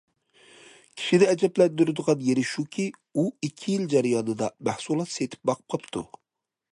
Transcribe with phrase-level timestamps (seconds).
[1.01, 6.05] كىشىنى ئەجەبلەندۈرىدىغان يېرى شۇكى، ئۇ ئىككى يىل جەريانىدا مەھسۇلات سېتىپ باقماپتۇ.